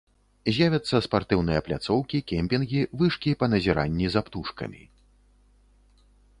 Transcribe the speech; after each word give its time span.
З'явяцца 0.53 1.01
спартыўныя 1.05 1.59
пляцоўкі, 1.67 2.23
кемпінгі, 2.33 2.81
вышкі 3.03 3.37
па 3.43 3.53
назіранні 3.55 4.05
за 4.17 4.21
птушкамі. 4.31 4.83